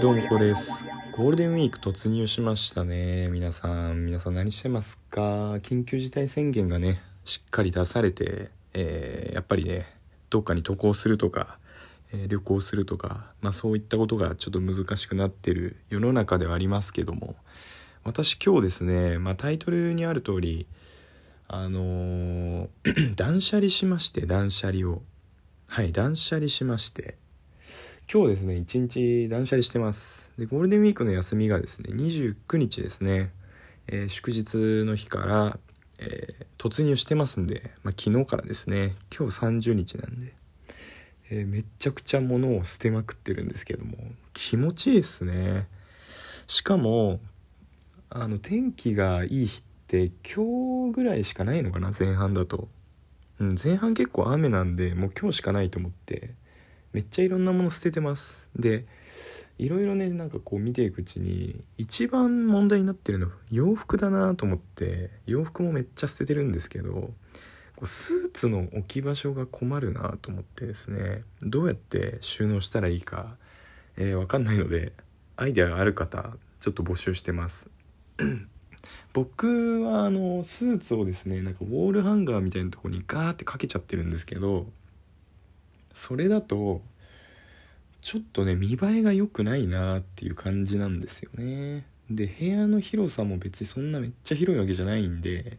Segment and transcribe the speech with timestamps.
[0.00, 0.86] どうもこです。
[1.12, 3.28] ゴールデンウィーク突入しましたね。
[3.28, 5.20] 皆さん皆さん何してますか？
[5.56, 9.86] 緊急事態宣言がねしっかり出されて、えー、やっぱりね
[10.30, 11.58] どっかに渡航するとか、
[12.14, 17.36] えー、旅行するとか、まあ、そういったことがちょっと難しくなってる世の中ではありますけども
[18.02, 20.66] 私今日ですね、まあ、タイトルにある通り
[21.46, 25.02] あのー、断捨離しまして断捨離を。
[25.68, 27.16] はい断捨離しまして
[28.12, 30.32] 今日ですね一日断捨離してます。
[30.36, 33.30] でゴールデンウィークの休みがですね29日ですね、
[33.86, 35.58] えー、祝日の日から、
[36.00, 38.96] えー、突入してますんで、まあ、昨日からですね。
[39.16, 40.34] 今日30日なんで、
[41.30, 43.96] えー、めっちゃくちゃ物を捨てまくってるんですけども
[44.32, 45.68] 気持ちいいですね。
[46.48, 47.20] しかも
[48.08, 52.66] あの天気がいい日って今日ぐらいしかないのかな前半だと、
[53.38, 56.34] うん、前半結構雨なんでもう今日しかないと思って。
[56.92, 58.48] めっちゃいろんなもの捨ててます。
[58.56, 58.86] で
[59.58, 67.12] いろいろねなんかこう見ていくうちに一番問題になってるの洋服だなと思って洋服もめっちゃ捨ててるんですけどこ
[67.82, 73.36] うスーツの置き場所が困るなと思ってですねどうやって収納したらいいか、
[73.98, 74.94] えー、分かんないので
[75.36, 77.68] アイデアがある方ちょっと募集してます。
[79.12, 84.66] 僕はあのスーツをですねなんかウォールハンガーみたいなとこにガーってかけちゃってるんですけど
[85.94, 86.82] それだと
[88.00, 91.84] ちょっとね見栄えが良くないなっていう感じなんですよね。
[92.10, 95.58] で部屋の広さも別にそんなめっちゃ広いわけじゃないんで、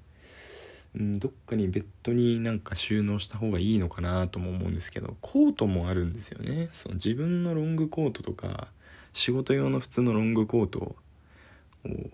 [0.96, 6.70] うん、どっかにベッドになんか収納した方がいいのかなとも思うんですけどコートもあるんですよね。
[6.74, 8.68] その自分のロングコートとか
[9.14, 10.96] 仕事用の普通のロングコートを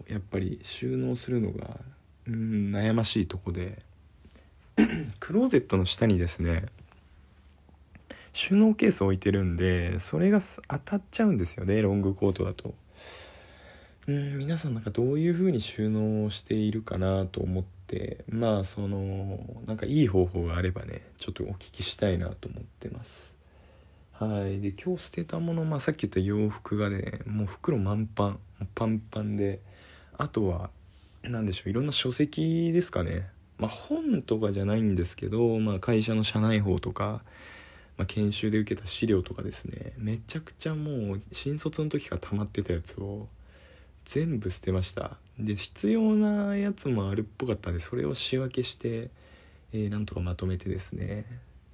[0.07, 1.79] やっぱり収納するのが
[2.27, 3.81] うん悩ましいとこで
[5.19, 6.65] クローゼットの下にですね
[8.37, 12.75] 収納ケース置いてるんでそれが当たっちゃうんですよねロングコートだと。
[14.05, 18.23] うん皆さんなんかどういう風に収納をしているかなと思って。
[18.29, 23.33] まあそのなんかいい方法があればねちょっとお聞きしたいなと思ってます。
[24.11, 24.61] はい。
[24.61, 28.35] で今日捨てたもの、まあ、さっき言った洋服がねもう袋満帆。
[28.75, 29.61] パンパンで。
[30.15, 30.69] あとは
[31.23, 33.29] 何でしょういろんな書籍ですかね。
[33.57, 37.23] まあ本とかじゃないんですけど、まあ、会社の社内法とか
[37.97, 43.27] まあ、研修で受けた資料とかですねめちゃくちゃもう新卒の時から溜まってたやつを
[44.05, 45.17] 全部捨てました。
[45.37, 49.11] で必要なやつもあるっぽかったんでそれを仕分けして、
[49.73, 51.25] えー、なんとかまとめてですね、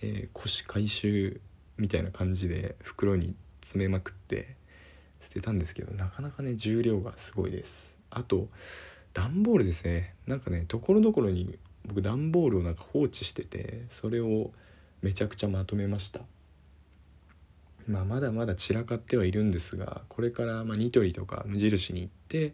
[0.02, 1.40] えー、腰回収
[1.78, 4.56] みたいな感じで袋に詰めまくって
[5.22, 7.98] 捨てたんですけどなかなかね重量がすごいです。
[8.10, 8.48] あと
[9.14, 10.16] 段ボールですね。
[10.26, 14.52] なんかねところどころに僕段ボールをなんか放置しててそれを
[15.04, 16.22] めちゃくちゃまとめました。
[17.88, 22.54] まあまだまだ散らかってはいるんですがこれからまニトリとか無印に行って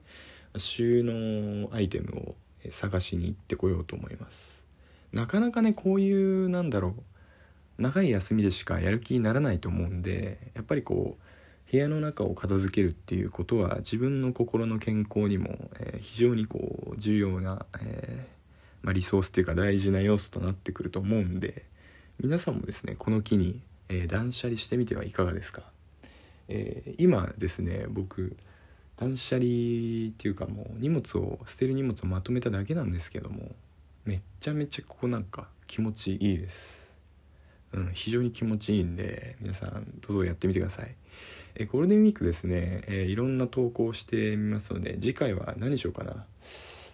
[0.58, 2.36] 収納アイテムを
[2.72, 4.64] 探しに行ってこようと思います。
[5.14, 21.66] なかなかねこういうなんだろう長い休みでしかやる気にならないと思うんでやっぱりこう部屋の中を片付けるっていうことは自分の心の健康にも、えー、非常にこう重要な、えー、まあ、リソースっていうか大事な要素となってくると思うんで
[22.22, 25.64] 皆さんもですねこの機に、えー、断捨離してみてはいかがですか、
[26.50, 28.36] えー、今ですね僕
[28.98, 29.46] 断捨離っ
[30.18, 33.52] ていうかもう荷物を捨てる荷物をまとめただけなんですけども
[34.04, 36.90] めっちゃめちゃここなんか気持ちいいです。
[37.72, 40.96] うん、非常に気持ちいいんで皆さんどうぞやってみてください。
[41.56, 46.26] えゴールデンウィークですね、えー、いろんな投稿してみますので次回は何しようかな。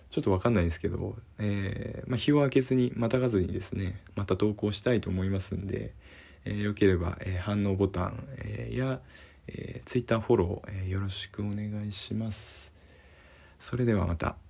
[0.10, 5.94] ちょっとわかんないですけど、えー、まあ、日を明けずにまたがずにですねまた投稿したいと思いますんで、
[6.46, 9.00] えー、よければ、え反応ボタン、えや、
[9.48, 12.72] え Twitter フォロー、えよろしくお願いします
[13.60, 14.45] それではまた。